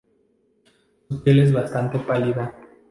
Su 1.07 1.21
piel 1.21 1.41
es 1.41 1.53
bastante 1.53 1.99
pálida. 1.99 2.55